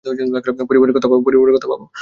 [0.69, 1.67] পরিবারের কথা
[1.67, 1.81] ভাব।